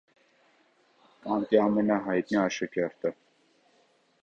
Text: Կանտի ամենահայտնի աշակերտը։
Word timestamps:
Կանտի 1.25 1.61
ամենահայտնի 1.65 2.41
աշակերտը։ 2.47 3.15